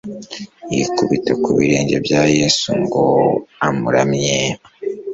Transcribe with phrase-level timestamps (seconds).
[0.73, 3.03] Yikubita ku birenge bya Yesu ngo
[3.67, 4.39] amuramye.